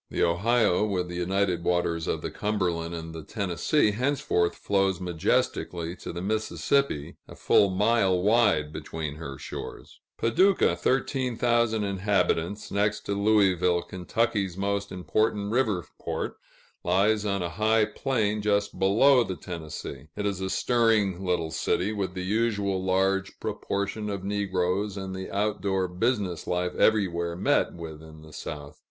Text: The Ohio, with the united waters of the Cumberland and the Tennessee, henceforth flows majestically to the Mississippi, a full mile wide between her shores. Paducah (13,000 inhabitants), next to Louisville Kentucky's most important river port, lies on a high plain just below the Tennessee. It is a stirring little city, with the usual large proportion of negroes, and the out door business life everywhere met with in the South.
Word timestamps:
The 0.09 0.23
Ohio, 0.23 0.83
with 0.83 1.09
the 1.09 1.15
united 1.15 1.63
waters 1.63 2.07
of 2.07 2.23
the 2.23 2.31
Cumberland 2.31 2.95
and 2.95 3.13
the 3.13 3.21
Tennessee, 3.21 3.91
henceforth 3.91 4.55
flows 4.55 4.99
majestically 4.99 5.95
to 5.97 6.11
the 6.11 6.23
Mississippi, 6.23 7.17
a 7.27 7.35
full 7.35 7.69
mile 7.69 8.19
wide 8.19 8.73
between 8.73 9.17
her 9.17 9.37
shores. 9.37 9.99
Paducah 10.17 10.75
(13,000 10.75 11.83
inhabitants), 11.83 12.71
next 12.71 13.01
to 13.01 13.13
Louisville 13.13 13.83
Kentucky's 13.83 14.57
most 14.57 14.91
important 14.91 15.51
river 15.51 15.85
port, 15.99 16.35
lies 16.83 17.23
on 17.23 17.43
a 17.43 17.49
high 17.49 17.85
plain 17.85 18.41
just 18.41 18.79
below 18.79 19.23
the 19.23 19.35
Tennessee. 19.35 20.07
It 20.15 20.25
is 20.25 20.41
a 20.41 20.49
stirring 20.49 21.23
little 21.23 21.51
city, 21.51 21.93
with 21.93 22.15
the 22.15 22.25
usual 22.25 22.83
large 22.83 23.39
proportion 23.39 24.09
of 24.09 24.23
negroes, 24.23 24.97
and 24.97 25.13
the 25.15 25.29
out 25.31 25.61
door 25.61 25.87
business 25.87 26.47
life 26.47 26.73
everywhere 26.73 27.35
met 27.35 27.73
with 27.73 28.01
in 28.01 28.23
the 28.23 28.33
South. 28.33 28.79